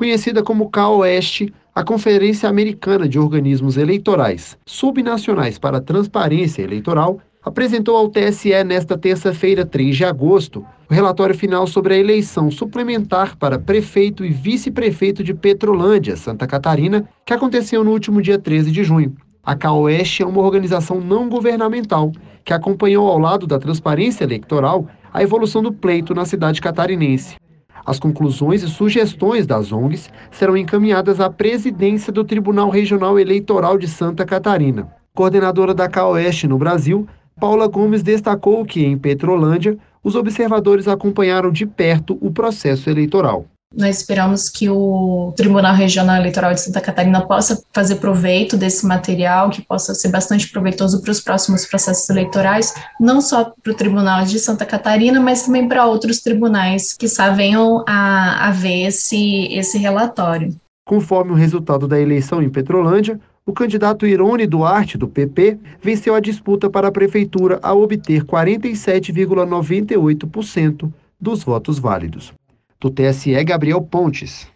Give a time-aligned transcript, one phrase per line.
[0.00, 7.98] conhecida como CAOeste, a Conferência Americana de Organismos Eleitorais Subnacionais para a Transparência Eleitoral apresentou
[7.98, 13.58] ao TSE nesta terça-feira, 3 de agosto, o relatório final sobre a eleição suplementar para
[13.58, 19.14] prefeito e vice-prefeito de Petrolândia, Santa Catarina, que aconteceu no último dia 13 de junho.
[19.44, 22.10] A CAOeste é uma organização não governamental
[22.42, 27.36] que acompanhou ao lado da transparência eleitoral a evolução do pleito na cidade catarinense.
[27.84, 33.88] As conclusões e sugestões das ONGs serão encaminhadas à presidência do Tribunal Regional Eleitoral de
[33.88, 34.88] Santa Catarina.
[35.14, 37.06] Coordenadora da CAOeste no Brasil,
[37.38, 43.46] Paula Gomes destacou que, em Petrolândia, os observadores acompanharam de perto o processo eleitoral.
[43.72, 49.48] Nós esperamos que o Tribunal Regional Eleitoral de Santa Catarina possa fazer proveito desse material,
[49.48, 54.24] que possa ser bastante proveitoso para os próximos processos eleitorais, não só para o Tribunal
[54.24, 57.06] de Santa Catarina, mas também para outros tribunais que
[57.36, 60.52] venham a, a ver esse, esse relatório.
[60.84, 66.20] Conforme o resultado da eleição em Petrolândia, o candidato Irone Duarte, do PP, venceu a
[66.20, 72.32] disputa para a prefeitura ao obter 47,98% dos votos válidos.
[72.80, 74.50] Do TSE, Gabriel Pontes.